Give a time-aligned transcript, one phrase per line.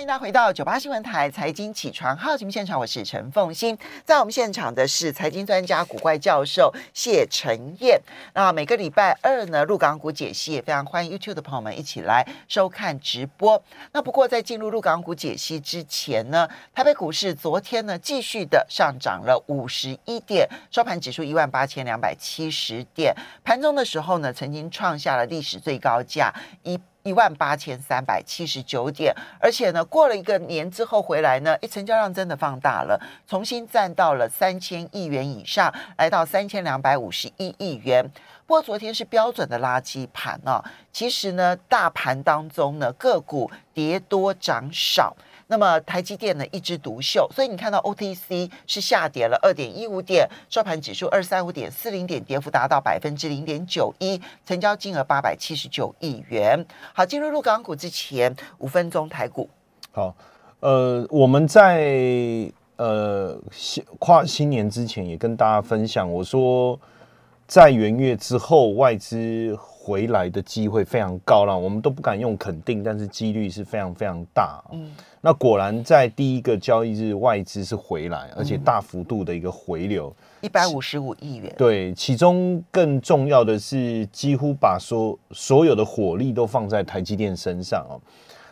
[0.00, 8.00] 欢迎大家回到九八新闻台财经起床号节目现场，我是陈凤欣，在我们现场的是财经专家古怪教授谢晨燕。
[8.32, 13.62] 那每个礼拜二呢，入港股解析也非常欢迎 YouTube 的朋友们一起来收看直播。
[13.92, 23.14] 那不过在进入入港股解析之前呢，台北股市昨天呢继续的上涨了五十一点，收盘指数一万八千两百七十点，
[23.44, 26.80] 盘中的时候呢曾经创下了历史最高价一。
[27.02, 38.10] 一万八千三百七十九点，而且呢，过了一个年之后回来呢，一成交量真的放大了，重新站到了三千亿元以上，来到三千两百五十一亿元。
[38.46, 45.16] 不过昨天是标准的垃圾盘啊，其实呢，大盘当中呢，个股跌多涨少。
[45.50, 56.64] 那么台积电呢一枝独秀，所以你看到 OTC 是下跌了二点一五点，收盘指数二三五点四零点，跌幅达到百分之零点九一，成交金额八百七十九亿元。
[56.94, 59.50] 好，进入入港股之前五分钟台股。
[59.90, 60.14] 好，
[60.60, 66.78] 呃，我们在呃新跨新年之前也跟大家分享，我说
[67.48, 69.58] 在元月之后外资。
[69.90, 74.62] 回来的机会非常高了，我们都不敢用肯定，但是几率是非常非常大。
[74.70, 81.52] 嗯，那果然在第一个交易日，外资是回来，而且大幅度的一个回流，一百五十五亿元。
[81.58, 87.98] 对，其中更重要的是，几乎把所所有的火力都放在台积电身上哦。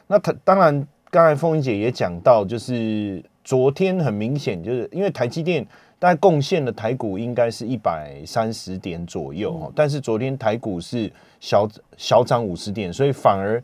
[0.09, 5.65] 那他当然，刚才凤英姐也讲到，就是昨天很明显，就是因为台积电。
[5.99, 13.63] 大概贡献的台股应该是一百三十点左右但是昨天台股是小小涨五十点，所以反而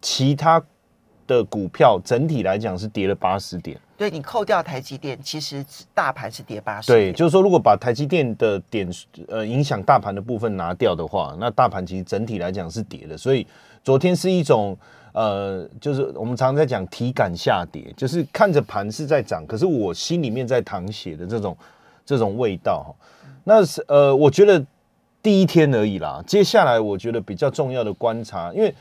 [0.00, 0.60] 其他
[1.26, 3.78] 的股票整体来讲是跌了八十点。
[3.96, 6.92] 对你扣掉台积电，其实大盘是跌八十。
[6.92, 8.88] 对，就是说如果把台积电的点
[9.28, 13.16] 呃影响大盘的部分拿掉的话，那大盘其实整体来讲是跌的。
[13.16, 13.46] 所以
[13.84, 14.76] 昨天是一种。
[15.18, 21.56] 呃，就是我们常常在讲体感下跌，就是看着盘是在涨，可是我心里面在淌血的这种
[22.06, 22.94] 这种味道哈。
[23.42, 24.64] 那是呃，我觉得
[25.20, 26.22] 第一天而已啦。
[26.24, 28.72] 接下来我觉得比较重要的观察，因为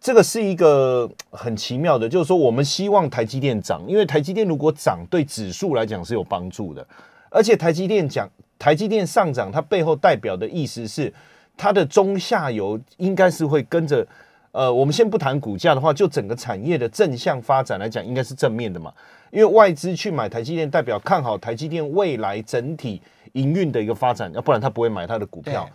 [0.00, 6.86] 这个是一个很奇妙的，就是说我们希望台积电涨，因为台积电如果涨，对指数来讲是有帮助的。
[7.30, 8.30] 而且台积电讲
[8.60, 11.12] 台积电上涨，它背后代表的意思是
[11.56, 14.06] 它的中下游应该是会跟着。
[14.52, 18.92] 呃，我们先不谈股价的话，就整个产业的正向发展来讲，应该是正面的嘛。
[19.30, 23.00] 因为外资去买台积电，代表看好台积电未来整体
[23.34, 25.68] 营运的一个发展，要不然他不会买它的股票。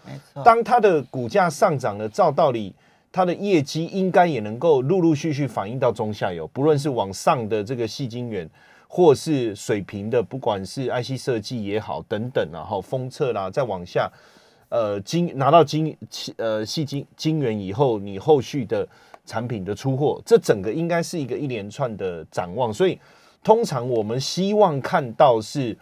[0.44, 2.75] 当它的股价上涨了，照道理，
[3.14, 8.50] 它的业绩应该也能够陆陆续续反映到中下游，不论是往上的这个细晶圆，
[8.90, 14.12] 或是水平的，不管是 IC 设计也好，等等啊，哈，封测啦，再往下。
[14.70, 15.96] 呃，金拿到金
[16.38, 18.88] 呃细金金元以后，你后续的
[19.26, 22.74] 产品的出货，这整个应该是一个一连串的展望。
[22.74, 23.00] 所以，
[23.44, 25.78] 通常我们希望看到是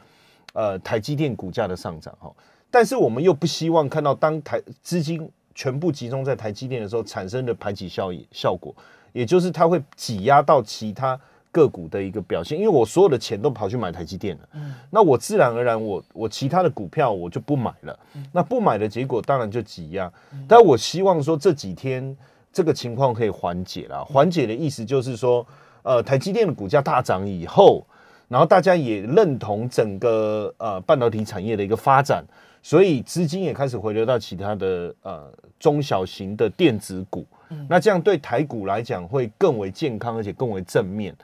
[0.53, 2.31] 呃台积电股价的上涨哈，
[2.69, 8.75] 但是我们又不希望看到当台资金全部集中在台积电的时候产生的排挤效应效果，
[9.13, 11.19] 也就是它会挤压到其他。
[11.53, 17.97] 个股的一个表现，因为我所有的钱都跑去买台积电了，嗯，那我自然而然，我我其他的股票我就不买了，
[18.31, 20.11] 那不买的结果当然就挤压。
[20.47, 22.17] 但我希望说这几天
[22.51, 25.45] 这个情况可以缓解了，缓解的意思就是说，
[25.83, 27.85] 呃，台积电的股价大涨以后，
[28.27, 32.25] 然后大家也认同整个呃半导体产业的一个发展，
[32.63, 37.23] 所以资金也开始回流到其他的呃中小型的电子股，
[37.69, 41.15] 那这样对台股来讲会更为健康，而且更为正面。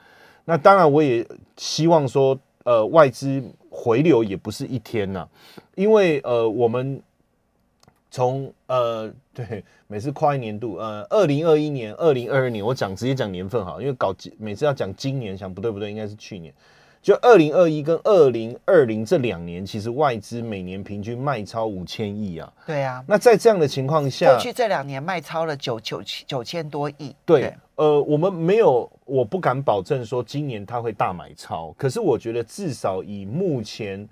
[0.44, 5.28] 那当然，我也希望说，呃，外资回流也不是一天呐，
[5.74, 7.00] 因为呃，我们
[8.10, 16.52] 从呃，对，每次跨一年度，呃，二零二一年、二零二二年，我讲直接讲年份好，因为搞每次要讲今年，想不对不对，应该是去年。
[17.02, 22.52] 就二零二一跟二零二零这两年，其实外资每年平均卖超五千亿啊。
[22.66, 23.02] 对啊。
[23.08, 27.14] 那在这样的情况下，过去这两年卖超了九九九千多亿。
[27.24, 27.54] 对。
[27.76, 31.74] 呃，我们没有，我不敢保证说今年它会大买超。
[31.78, 34.06] 可是我觉得至少以目前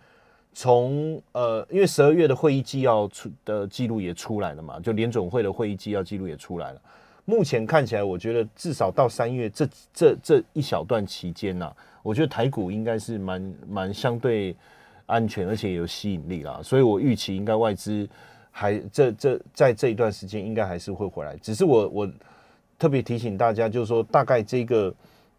[0.55, 6.81] 从呃，因为十二月的会议纪要出的记录也出来了嘛，就联总会的会议纪要记录也出来了。
[7.29, 11.71] 目前看起来，我觉得至少到三月这这这一小段期间呐。
[12.03, 14.57] 我觉得台股应该是蛮蛮相对
[15.05, 18.09] 安全，而且有吸引力啦，所以我预期应该外资
[18.51, 21.37] 还这这在这一段时间应该还是会回来。
[21.37, 22.11] 只是我我
[22.79, 24.95] 特别提醒大家，就是说大概这个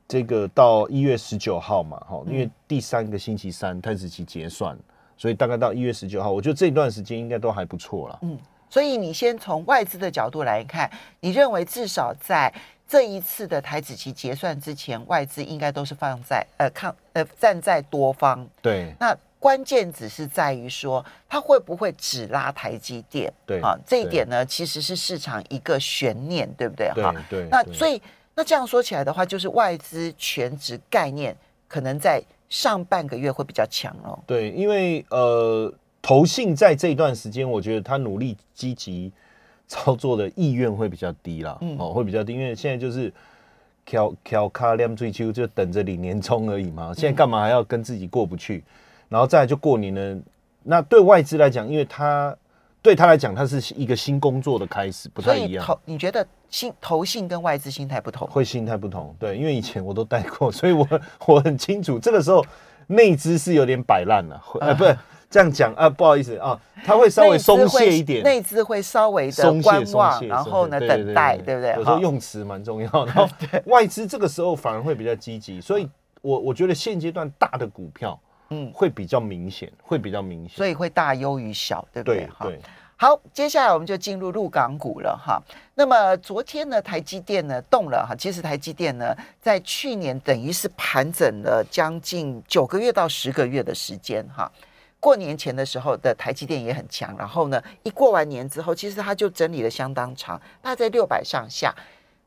[0.08, 4.78] 这个到一月十九号嘛，哈，因为第三个星期三开始期结算，
[5.18, 8.20] 所以大概到一月十九号，我觉得这段时间应该都还不错啦。
[8.22, 8.38] 嗯，
[8.70, 10.90] 所以你先从外资的角度来看，
[11.20, 12.54] 你认为至少在
[12.88, 18.48] 这一次的台子期结算之前，外资应该都是放在呃抗呃站在多方。
[18.62, 23.32] 对那关键只是在于说，它会不会只拉台积电？
[23.46, 26.92] 对啊，这一点呢，其实是市场一个悬念，对不对？
[26.92, 28.02] 哈，对，对那所以
[28.36, 31.34] 那这样说起来的话，就是外资全值概念
[31.68, 34.18] 可能在上半个月会比较强哦。
[34.28, 39.12] 对，因为呃，投信在这一段时间，我觉得他努力积极
[39.68, 43.14] 操作的意愿会比较低啦，嗯哦，会比较低，因为现在就是
[43.86, 46.94] 挑挑卡亮追秋，就等着领年终而已嘛。
[46.96, 48.64] 现在干嘛还要跟自己过不去？
[49.10, 50.22] 然后再来就过年呢，
[50.64, 52.36] 那对外资来讲，因为他
[52.82, 55.66] 对他来讲，他是一个新工作的开始，不太一样。
[55.66, 58.28] 投你觉得心投信跟外资心态不同？
[58.28, 60.88] 会心态不同，对，因为以前我都带过，所以我
[61.28, 62.46] 我很清楚，这个时候
[62.88, 64.98] 内资是有点摆烂了，会呃，不是
[65.30, 71.74] 这样讲啊，不好意思啊，他会稍微松懈一点，内资会稍微的观望，然后呢等待，对不对？
[71.76, 73.30] 有时候用词蛮重要，然后
[73.68, 75.88] 外资这个时候反而会比较积极，所以
[76.22, 82.28] 我我觉得现阶段大的股票，嗯嗯，会比较明显，会比较明显，所以会大优于小，对不对？
[82.36, 82.48] 哈。
[83.02, 85.42] 好，接下来我们就进入入港股了哈。
[85.76, 88.14] 那么昨天呢，台积电呢动了哈。
[88.14, 94.52] 其实台积电呢，在去年等于是盘整了将近九个月到十个月的时间哈。
[95.00, 101.74] 过年前的时候的台积电也很强，然后呢，一过完年之后，其实它就整理了相当长，大概在六百上下。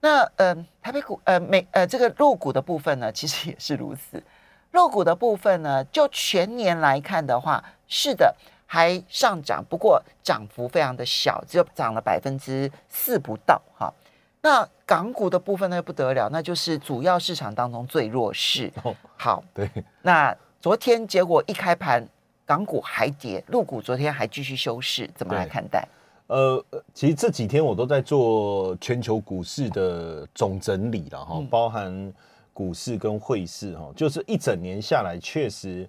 [0.01, 4.23] 那呃，台北股呃美呃这个入股的部分呢，其实也是如此。
[4.71, 8.35] 入股的部分呢，就全年来看的话，是的，
[8.67, 13.93] 还上涨，不过涨幅非常的小，只有涨了百分之四不到哈。
[14.41, 18.73] 那港股的部分呢不得了，那就是主要市场当中最弱势。
[18.83, 19.71] 哦好，对，
[20.01, 22.05] 那昨天结果一开盘，
[22.53, 25.89] 港股还跌，陆股昨天还继续休市，怎么来看待？
[26.27, 26.63] 呃，
[26.93, 32.13] 其实这几天我都在做全球股市的总整理了哈，嗯包含
[32.53, 35.89] 股市跟汇市哈，就是一整年下来，确实，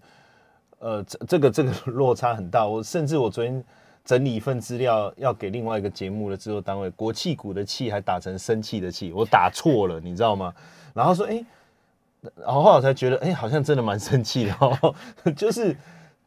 [0.79, 2.65] 呃，这这个这个 落差很大。
[2.65, 3.61] 我甚至我昨天
[4.05, 10.53] 整理一份资料要给另外一个节目的制作单位，国企股的气还打成生气的气，我打错了，你知道吗？
[10.93, 11.43] 然后说，哎、
[12.37, 14.95] 然后后来我才觉得，哎、好像真的蛮生气的哦，
[15.35, 15.75] 就是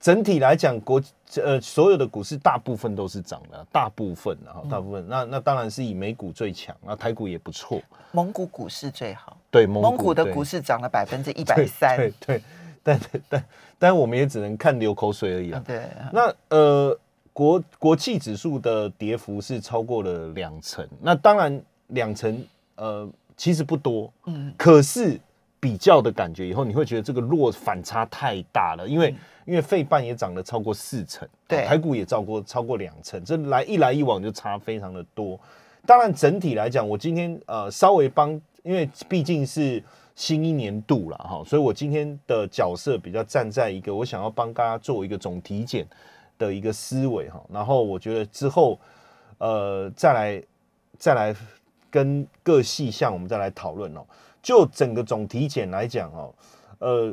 [0.07, 1.03] 整体来讲，国
[1.43, 7.83] 呃所有的股市大部分都是涨的，大部分然后大部分，那那当然是以美股最强，那台股也不错，
[8.13, 12.43] 蒙古股市最好，对蒙蒙古的股市涨了 百分之一百对三，对对，
[12.85, 13.45] 但但
[13.81, 15.61] 但我们也只能看流口水而已啊。
[15.67, 16.97] 对，那呃，
[17.33, 24.55] 国国际指数的跌幅是超过了两成，那当然两成呃其实不多，嗯。
[24.57, 25.21] 可是
[25.59, 29.15] 比较的感觉以后，你会觉得这个落反差太大了，因为、
[29.45, 35.39] 因为费半也涨了超过四成，嗯对台股也超过超过两成，这来一来一往就差非常的多。
[35.87, 38.31] 当然整体来讲，我今天呃稍微帮，
[38.63, 39.83] 因为毕竟是
[40.15, 45.87] 新一年度了哈，所以我今天的角色比较站在一个我想要帮大家做一个总体检
[46.39, 48.79] 的一个思维哈，然后我觉得之后
[49.39, 50.43] 呃再来
[50.99, 51.35] 再来
[51.91, 54.05] 跟各细项我们再来讨论哦。
[54.47, 56.33] 就整个总体检来讲哦，
[56.79, 57.13] 呃，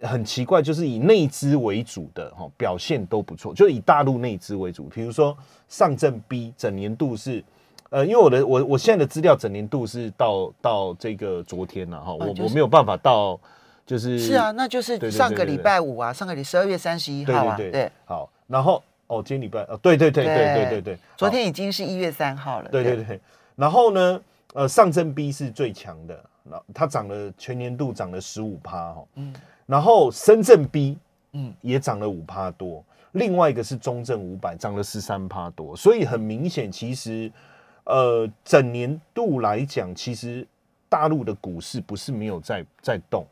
[0.00, 4.84] 很奇怪，就是以内资为主的哈、表现都不错，就以大陆内资为主。
[4.84, 5.36] 比如说
[5.68, 7.42] 上证 B 整年度是，
[7.90, 13.36] 呃，因为我的我我现在的资料整年度是到到这个昨天了哈，我、就是我没有办法到
[13.84, 20.70] 就是是啊，那就是上个礼拜五啊，上个礼十二月三十一对号啊，对对好，然后哦，今天礼拜哦，对对对对对。
[20.70, 23.02] 对对，昨天已经是一月三号了，对对。
[23.02, 23.20] 对，
[23.56, 24.20] 然后呢，
[24.54, 29.34] 呃，上证 B 是最强的，那它涨了全年度涨了十五趴哈，嗯。
[29.66, 30.98] 然后深圳 B
[31.32, 31.52] 嗯。
[31.60, 37.30] 也涨了五趴多，另外一个是中证五百涨了十三趴多，所以很明显，其实
[37.84, 40.46] 呃整年度来讲，其实
[40.88, 43.26] 大陆的股市不是没有在在动，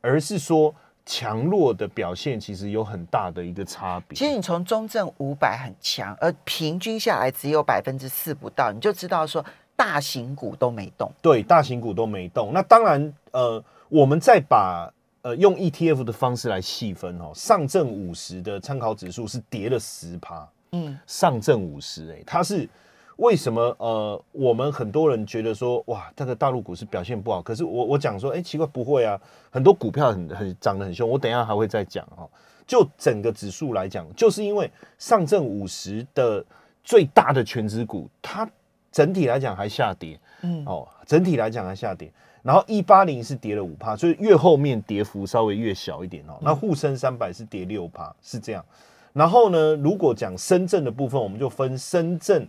[0.00, 0.74] 而是说
[1.04, 4.16] 强弱的表现其实有很大的一个差别。
[4.16, 9.44] 其实你从中证五百很强，而平均下来只有百分之四不到，你就知道说
[9.80, 11.10] 大型股都没动。
[11.22, 12.52] 对，大型股都没动。
[12.52, 22.68] 那当然，呃，我们再把呃用 ETF 的方式来细分哦，上证五十的参考指数是跌了十趴，嗯，上证五十，哎，它是
[23.16, 23.74] 为什么？
[23.78, 29.18] 呃，我们很多人觉得说，哇，这个大陆股市表现不好，可是我我讲说，哎、奇怪，不会啊，
[29.50, 32.28] 很多股票很很涨得很凶，我等一下还会再讲哦。
[32.66, 36.44] 就整个指数来讲，就是因为上证五十的
[36.84, 38.48] 最大的全指股，它
[38.90, 42.10] 整体来讲还下跌，嗯哦，整体来讲还下跌。
[42.42, 46.38] 然后一八零是跌了五趴，所以越后面跌幅稍微越小一点哦。
[46.40, 48.64] 那沪深三百是跌六趴，是这样。
[49.12, 52.48] 然后呢，如果讲深圳的部分，我们就分深圳，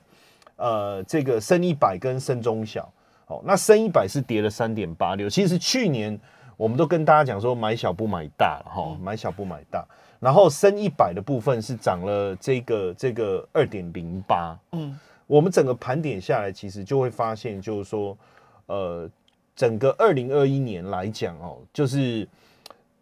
[0.55, 2.89] 呃，这个深一百跟深中小
[3.27, 5.29] 哦，那深一百是跌了三点八六。
[5.29, 6.17] 其实去年
[6.55, 9.85] 我们都跟大家讲说买小不买大哈，买小不买大。
[10.19, 14.55] 然后深一百的部分是涨了这个这个二点零八。
[14.71, 14.97] 嗯，
[15.31, 18.17] 我们整个盘点下来，其实就会发现，就是说，
[18.65, 19.09] 呃，
[19.55, 22.27] 整个二零二一年来讲哦，就是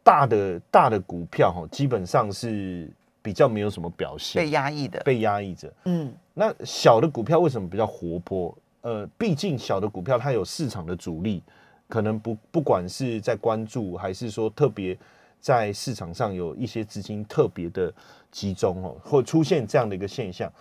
[0.04, 2.88] 大的大的股票哈，基本上是
[3.24, 5.74] 比较没有什么表现，被压抑的，被压抑着。
[5.86, 8.56] 嗯，那小的股票为什么比较活泼？
[8.82, 11.42] 呃，毕竟小的股票它有市场的主力，
[11.88, 14.96] 可能不不管是在关注，还是说特别。
[15.42, 17.90] 在市场上有一些资金特别的
[18.30, 20.52] 集中哦，或出现这样的一个现象。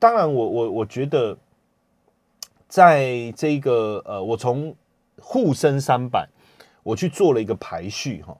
[0.00, 1.38] 当然，我我我觉得，
[2.66, 4.74] 在这个呃，我从
[5.20, 6.28] 沪深三百，
[6.82, 8.36] 我去做了一个排序哈，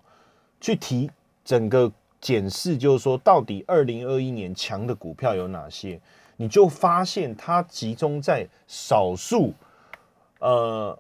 [0.61, 1.09] 去提
[1.45, 6.01] 整个检视，就是说到底二零二一年强的股票有哪些？
[6.37, 9.53] 你就发现它集中在少数，
[10.41, 10.99] 呃，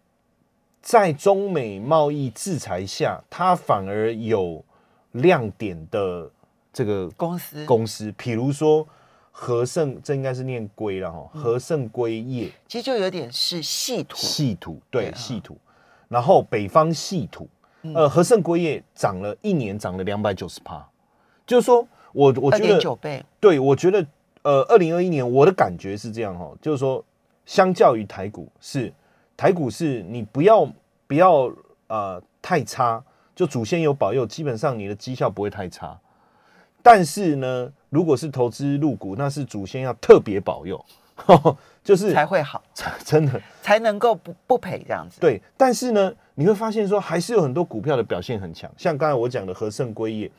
[0.80, 4.64] 在中美贸易制裁下，它反而有。
[5.14, 6.30] 亮点的
[6.72, 8.86] 这个公司公司，比如说
[9.30, 11.30] 和盛，这应该是念硅了哈。
[11.32, 15.56] 和盛归业其实就有点是细土，细土对细土。
[16.08, 17.48] 然后北方细土，
[17.94, 20.86] 呃，和盛归业涨了一年，涨了两百九十趴，
[21.46, 24.06] 就是说我我觉得九倍，对我觉得
[24.42, 27.04] 呃，二零二一年我的感觉是这样哈，就是说
[27.46, 28.92] 相较于台股是
[29.36, 30.70] 台股是你不要
[31.06, 31.50] 不要
[31.86, 33.02] 呃太差。
[33.32, 35.98] 就祖先有保佑，基本上你的绩效不会太差。
[36.82, 40.82] 但是呢，如果是投资入股，那是祖先要特别保佑，
[41.84, 42.62] 就是才会好，
[43.04, 45.20] 真的才能够不不赔这样子。
[45.20, 50.30] 对，但是呢，你会发现说，还是有很多股票的表现很强，像刚才我讲的和盛硅业，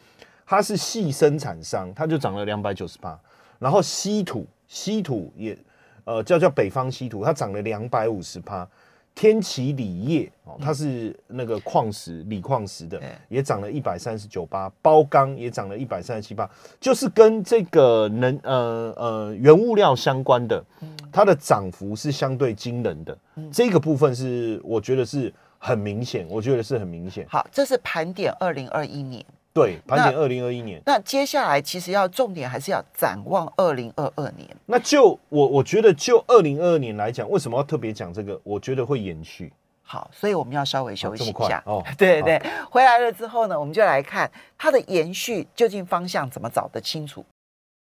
[0.46, 3.20] 它是细生产商，它就涨了两百九十八。
[3.60, 5.58] 然后稀土，稀土也
[6.06, 8.68] 呃叫叫北方稀土，它涨了两百五十八。
[9.14, 13.00] 天齐锂业哦，它是那个矿石锂矿石的，
[13.30, 16.50] 也涨了一百三十九八，包钢也涨了一百三十七八，
[16.80, 20.64] 就是跟这个能呃呃原物料相关的，
[21.12, 23.18] 它的涨幅是相对惊人的。
[23.52, 27.26] 这个部分是我觉得是很明显，我觉得是很明显。
[27.30, 29.24] 好，这是盘点二零二一年。
[29.54, 30.82] 对，盘点二零二一年。
[30.86, 34.48] 那接下来其实要重点还是要展望二零二二年。
[34.66, 38.40] 那就我我觉得就二零二二年来讲，为什么要特别讲这个？
[38.44, 39.52] 我觉得会延续。
[39.84, 41.62] 好，所以我们要稍微休息一下。
[41.66, 47.26] 哦， 对对，回来了之后呢，我们就来看它的延续究竟方向怎么找得清楚。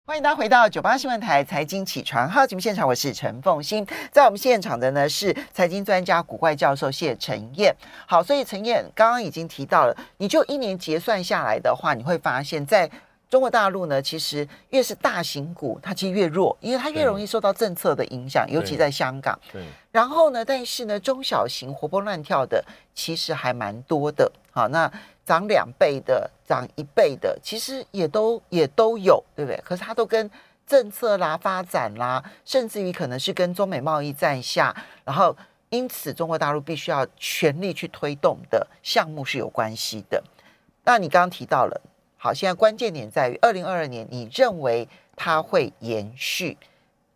[0.10, 7.72] 欢迎大家回到九八新闻台财经起床号节目现场，我是陈凤欣，在我们现场的呢是财经专家古怪教授谢晨燕。
[8.08, 12.90] 好，所以陈燕刚刚已经提到了，你就一年结算下来的话，你会发现在
[13.30, 19.40] 中国大陆呢，其实越是大型股，它其实越弱，因为它越容易受到政策的影响，尤其在香港。
[19.54, 19.62] 对。
[19.92, 24.32] 然后呢，但是呢，中小型活蹦乱跳的其实还蛮多的。
[24.50, 24.92] 好，那。
[25.30, 29.62] 涨两倍的，涨一倍的，其实也都也都有，对不对？
[29.64, 30.28] 可是它都跟
[30.66, 34.76] 政策啦、发展啦，甚至于可能是跟中美贸易战下，
[35.06, 35.38] 然后
[35.70, 40.24] 因此中国大陆必须要全力去推动的项目是有关系的。
[40.86, 41.80] 那你刚刚提到了，
[42.18, 46.58] 好，现在关键点在于二零二二年，你认为它会延续？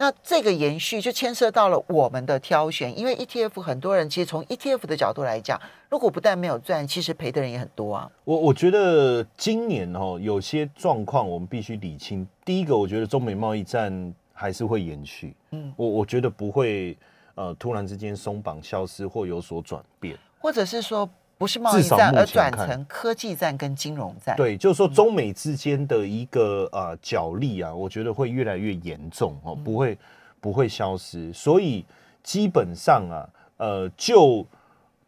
[0.04, 5.58] 那这个延续就牵涉到了我们的挑选，因为 ETF 很多人其实从 ETF 的角度来讲，
[5.90, 8.12] 如果不但没有赚，其实赔的人也很多啊。
[8.26, 12.28] 我我觉得今年哦，有些状况我们必须理清。
[12.44, 16.98] 第一个，我觉得中美贸易战还是会延续，嗯，我我觉得不会
[17.36, 21.10] 呃突然之间松绑消失或有所转变，或者是说。
[21.38, 24.36] 不是贸易战，而转成科技战跟金融战。
[24.38, 29.98] 对，就是说中美之间的一个呃角力啊，我觉得会越来越严重哦，不会
[30.40, 31.34] 不会消失。
[31.34, 31.84] 所以
[32.22, 34.46] 基本上啊，呃，就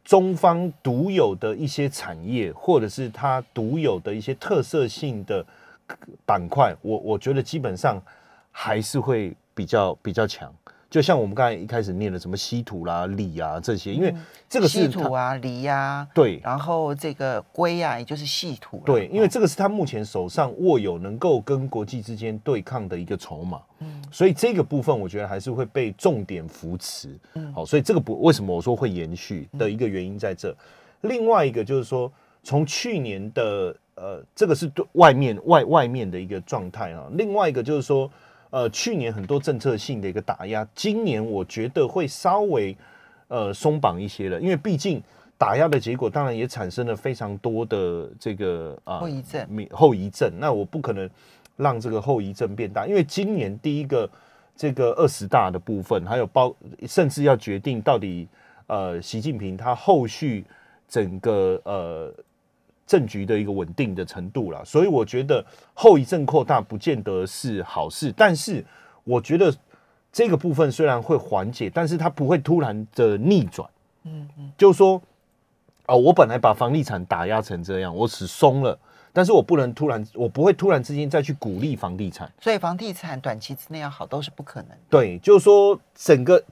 [0.04, 5.46] 中方独有的一些产业，或者是它独有的一些特色性的
[6.26, 8.02] 板块，我我觉得基本上
[8.52, 10.54] 还是会比较比较强。
[10.90, 14.14] 就像我们刚才一开始念的什么稀土啦、锂啊这些，因为
[14.48, 30.56] 这个是稀土啊、锂啊，对，然后这个硅啊，也就是稀土，对，因为这个是他目前手上握有能够跟国际之间对抗的一个筹码，嗯，所以这个部分我觉得还是会被重点扶持，嗯，好，所以这个不为什么我说会延续的一个原因在这。
[31.02, 32.10] 另外一个就是说，
[32.42, 38.10] 从去年的呃，这个是对外面外外面的一个状态啊，另外一个就是说。
[38.56, 42.74] 呃，去年很多政策性的一个打压，今年我觉得会稍微
[43.28, 45.04] 呃松绑一些了，因为毕竟
[45.38, 49.68] 打压的结果，当然也产生了非常多的这个啊后遗症。
[49.72, 51.10] 后遗症，那我不可能
[51.58, 54.10] 让这个后遗症变大，因为今年第一个
[54.56, 56.56] 这个二十大的部分，还有包
[56.88, 58.26] 甚至要决定到底
[58.68, 60.46] 呃习近平他后续
[60.88, 62.14] 整个呃
[62.86, 64.64] 政局的一个稳定的程度了。
[64.66, 68.64] 所以我觉得后遗症扩大不见得是好事，但是
[69.04, 69.54] 我觉得
[70.12, 73.70] 这个部分虽然会缓解，但是它不会突然的逆转。
[74.04, 75.02] 嗯嗯，就是说，
[75.88, 78.78] 哦，我本来把房地产打压成这样，我只松了。
[79.12, 84.72] 但是我不能突然，我不会突然之间再去鼓励房地产，所以房地产短期之内要好都是不可能。
[84.90, 86.44] 对，就是说整个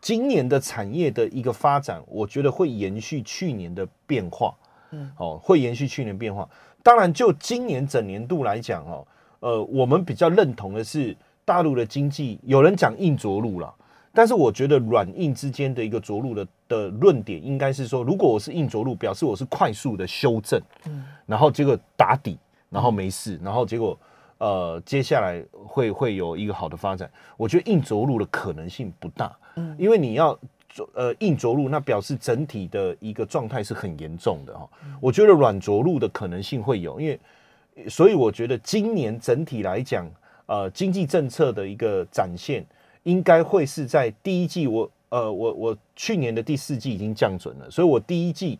[0.00, 4.54] 今年的产业的一个发展，我觉得会延续去年的变化。
[4.90, 6.48] 嗯，哦，会延续去年变化。
[6.82, 9.06] 当然，就今年整年度来讲，哦，
[9.40, 13.74] 呃，我们比较认同的是大陆的经济，有人讲硬着陆了。
[14.14, 22.38] 但是我觉得软硬之间的一个着陆的的论点，应该是说，如果我是硬着陆，表示我是快速的修正，嗯，然后结果打底，
[22.70, 23.98] 然后没事，然后结果
[24.38, 27.10] 呃，接下来会会有一个好的发展。
[27.36, 30.38] 我觉得硬着陆的可能性不大，嗯，因为你要
[30.94, 34.68] 呃硬着陆，那表示整体的一个状态是很严重的哈。
[35.00, 40.06] 我觉得软着陆的可能性会有，因为所以我觉得今年整体来讲，
[40.46, 42.64] 呃，经济政策的一个展现。
[43.06, 48.58] 应该会是在第一季，我呃，我我去年的第四季已经降准了，所以我第一季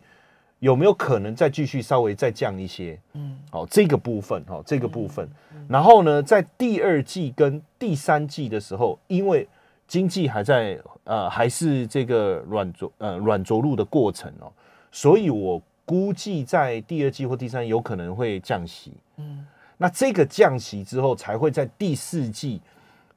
[0.59, 2.97] 有没有可能再继续稍微再降一些？
[3.11, 5.27] 嗯，好，这个部分哈，这个部分，
[5.67, 9.45] 然后呢，在第二季跟第三季的时候，因为
[9.85, 14.53] 经济还在呃还是这个软着呃软着陆的过程哦，
[14.91, 18.93] 所以我估计在第二季或第三有可能会降息。
[19.15, 19.47] 嗯，
[19.77, 22.61] 那这个降息之后，才会在第四季。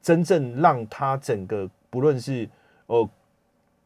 [0.03, 2.49] 真正让它整个不论是
[2.87, 3.07] 呃，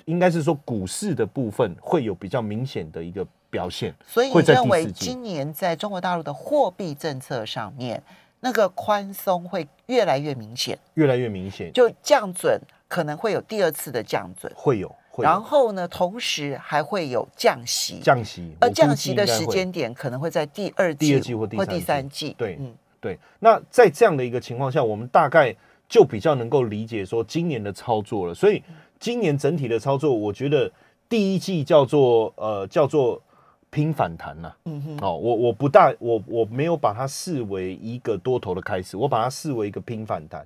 [0.05, 8.01] 应该是说股市的部分会有比较明显的一个表现，所以你认为今年在中国大陆的货币政策上面，
[8.39, 12.57] 那个宽松会越来越明显，越来越明显，就降准
[12.95, 23.19] 可能会有第二次的降准，会有，然后呢，同时还会有降息，降息，而降息的时间点可能会在第二季、第二季或第三季，对，嗯，对。
[23.39, 25.53] 那在这样的一个情况下，我们大概。
[25.88, 28.60] 就比较能够理解说今年的操作了，所以
[28.99, 30.69] 今年整体的操作，我觉得
[31.08, 33.21] 第一季叫做呃叫做
[33.69, 34.51] 拼反弹呐。
[34.65, 40.43] 嗯哼，哦，我我不大我我没有把它视为一个多头的开始，我把它视为一个拼反弹。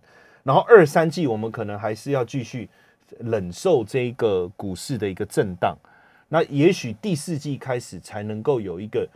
[0.49, 2.67] 然后二三季我们可能还是要继续
[3.19, 5.77] 忍受这个股市的一个震荡。
[6.27, 9.07] 那也许第四季开始才能够有一个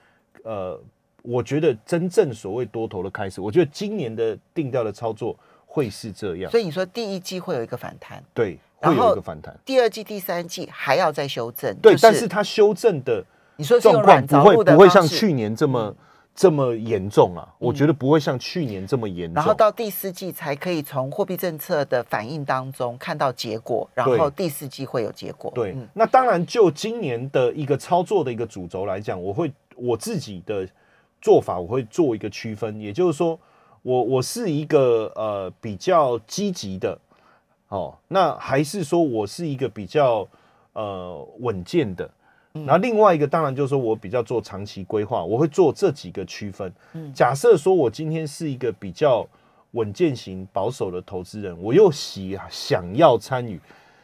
[0.44, 0.80] 呃，
[1.24, 3.42] 我觉得真正所谓多头的开始。
[3.42, 5.36] 我觉得今年的定调的操作。
[5.66, 9.58] 会是这样，所以你说第一季会有一个反弹，对，会有一个反弹。
[9.66, 15.92] 第二季、第三季还要再修正，对，但是它修正的你说状况不会不会像去年这么
[16.36, 17.48] 这么严重啊？
[17.60, 19.36] 我觉得不会像去年这么严重。
[19.36, 25.52] 然后到第四季才可以从货币政策的反应当中看到结果，然后第四季会有结果。
[25.56, 30.68] 对，那当然就今年的一个操作的一个主轴来讲，我会我自己的
[31.22, 33.40] 做法，我会做一个区分，也就是说。
[33.86, 36.98] 我我是一个呃比较积极的，
[37.68, 40.26] 哦，那还是说我是一个比较
[40.72, 42.10] 呃稳健的，
[42.54, 46.72] 然后另外一个当然就是说我比较做长期规划，我会做这几个区分。
[47.14, 49.28] 假设说我今天是一个比较
[49.72, 53.60] 稳健型保守的投资人，我又喜想要参与，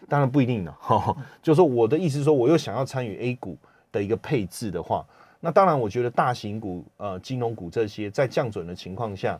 [0.08, 3.58] 当然不一定了， 哈，就是说我的意思说我又想要参与 A 股
[3.92, 5.06] 的一个配置的话，
[5.40, 9.40] 那当然我觉得大型股呃金融股这些在降准的情况下。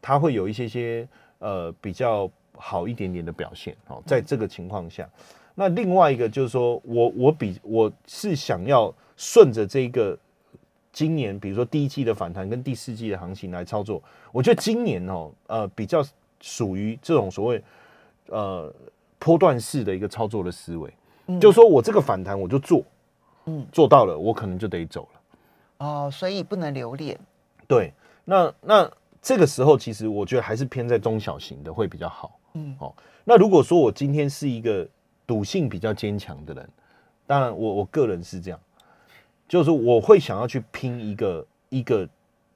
[0.00, 1.08] 它会有一些些
[1.40, 5.10] 呃比较好一点点的表现哦，在这个情况下，
[5.58, 10.16] 那另外一个就是说我我比我是想要顺着这个
[10.92, 16.00] 今年，比如说第一季的反弹跟第四季的行情来操作，我觉得今年哦呃比较
[16.40, 17.60] 属于这种所谓
[18.28, 18.72] 呃
[19.18, 20.94] 波段式的一个操作的思维，
[21.40, 22.84] 就是说我这个反弹我就做，
[23.46, 27.18] 嗯，做到了我可能就得走了，哦，所以不能留恋，
[27.66, 27.92] 对，
[28.24, 28.88] 那那。
[29.20, 32.38] 这个时候，其实我觉得还是偏在中小型的会比较好。
[32.54, 32.94] 嗯，哦，
[33.24, 34.88] 那如果说我今天是一个
[35.28, 36.68] 赌性比较坚强的人，
[37.26, 38.58] 当然我我个人是这样，
[39.46, 42.08] 就是我会想要去拼一个一个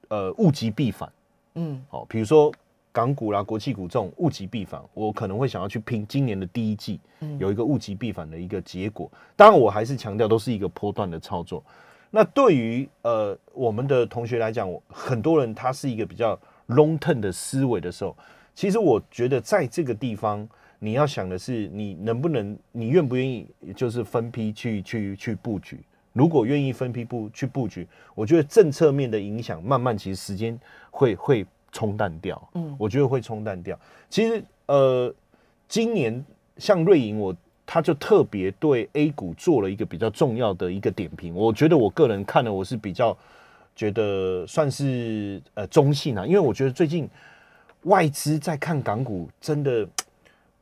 [0.08, 1.12] 呃物极必反。
[1.54, 2.52] 嗯，好，比如说
[2.90, 6.98] 港股啦、国际股这种物极必反，我可能会想要去拼今年的第一季
[7.38, 9.08] 有一个物极必反的一个结果。
[9.36, 11.62] 当然，我还是强调都是一个波段的操作。
[12.10, 16.36] 那对于呃我们的同学来讲，很多人他是一个比较。
[16.68, 18.16] long term 的思维的时候，
[18.54, 20.48] 其实我觉得在这个地方，
[20.84, 25.78] 你要想的是，你能不能，你愿不愿意，就是分批去去去布局。
[26.12, 30.58] 如果愿意分批布去布局，我觉得政策面的影响慢慢，其实时间
[30.90, 32.48] 会会冲淡掉。
[32.54, 33.78] 嗯，我觉得会冲淡掉。
[34.10, 35.14] 其实呃，
[35.68, 36.24] 今年
[36.56, 37.32] 像瑞银，我
[37.64, 41.32] 他就特别对 A 股做了一个比较重要的一个点评。
[41.32, 43.16] 我觉得我个人看了，我是比较
[43.76, 47.08] 觉得算是呃中性啊，因为我觉得最近
[47.84, 49.88] 外资在看港股真的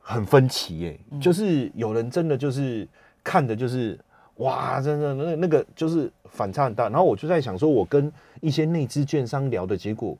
[0.00, 2.86] 很分歧耶、就是有人真的就是
[3.22, 3.98] 看的就是
[4.36, 6.88] 哇，真的那那个就是反差很大。
[6.88, 10.16] 然后我就在想说，我跟一些内资券商聊的结果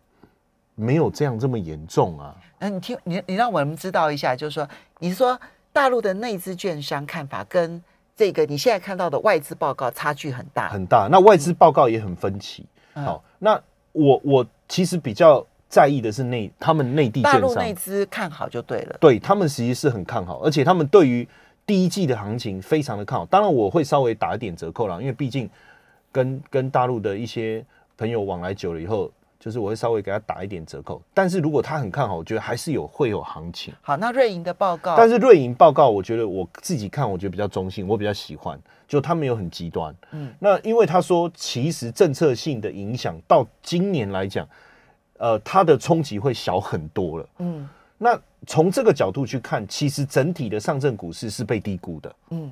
[0.75, 2.37] 没有这样这么严重啊。
[2.59, 5.41] 那你听你你让我们知道一下，就是说，你是说
[5.73, 7.83] 大陆的内资券商看法跟
[8.15, 11.09] 这个你现在看到的外资报告差距很大，很大。
[11.11, 12.67] 那外资报告也很分歧。
[12.95, 13.61] 嗯好，那
[13.93, 18.97] 我我其实比较在意的是内他们内地券商大陆内，资看好就对了。
[19.01, 21.27] 对他们其实是很看好，而且他们对于
[21.65, 23.25] 第一季的行情非常的看好。
[23.27, 25.49] 当然我会稍微打一点折扣啦，因为毕竟
[26.11, 27.65] 跟跟大陆的一些
[27.97, 31.01] 朋友往来久了以后，就是我会稍微给他打一点折扣。
[31.15, 33.73] 但是如果他很看好，我觉得还是有会有行情。
[33.81, 39.95] 好，那瑞银的报告，但是瑞银报告，我觉得我自己看，我觉得比较中性，我比较喜欢，就他没有很极端。
[40.11, 44.45] 嗯嗯，那因为他说，其实政策性的影响到今年来讲，
[45.21, 47.29] 呃，它的冲击会小很多了。
[47.39, 47.69] 嗯
[48.03, 52.17] 那从这个角度去看，其实整体的上证股市是被低估的。
[52.31, 52.51] 嗯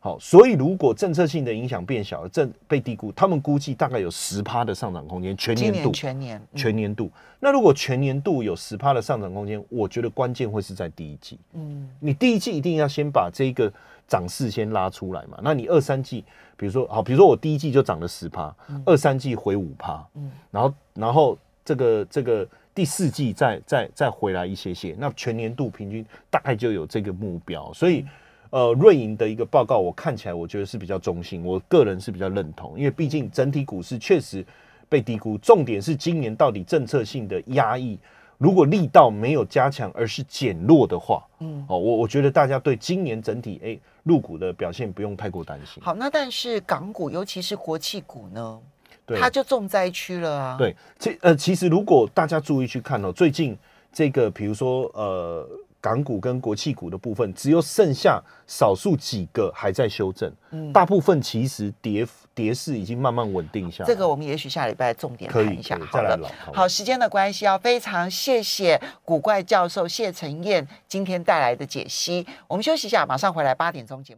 [0.00, 5.92] 好，所以如果政策性的影响变小了，正被低估，他们估计大概有十趴的上涨空间，全年度年。
[5.92, 11.38] 全年，嗯全年度，那如果全年度有十趴的上涨空间，我觉得关键会是在第一季。
[11.52, 13.70] 嗯你第一季一定要先把这个
[14.06, 15.38] 涨势先拉出来嘛。
[15.42, 16.24] 那你二三季，
[16.56, 18.54] 比如说好，比如说我第一季就涨了十趴，
[18.86, 21.36] 二三季回五趴，嗯然后然后
[21.68, 27.70] 这个这个第四季再再再回来一些些，那全年度平均大概就有这个目标。
[27.74, 28.06] 所以
[28.48, 34.42] 呃，瑞银的一个报告，我看起来我觉得是比较中性，我个人是比较认同，因为毕竟整体股市确实
[34.88, 37.98] 被低估，重点是今年到底政策性的压抑。
[38.38, 41.62] 如果力道没有加强，而是减弱的话，嗯。
[41.68, 45.82] 哦，我我觉得大家对今年整体诶入股的表现不用太过担心。
[45.82, 48.77] 好，那但是港股，尤其是国企股呢，对，
[49.16, 53.56] 它就重灾区了啊。，对，其呃，其实如果大家注意去看哦，最近
[53.92, 55.48] 这个比如说呃
[55.80, 63.86] 港股跟国企股的部分，只有剩下少数几个还在修正，嗯大部分其实跌跌势已经慢慢稳定下来。
[63.86, 66.10] 这个我们也许下礼拜重点可以谈一下好了。
[66.10, 66.28] 再来。
[66.44, 72.26] 好好，时间的关系，要非常谢谢古怪教授谢承彦今天带来的解析。
[72.48, 74.16] 我们休息一下，马上回来八点钟节目。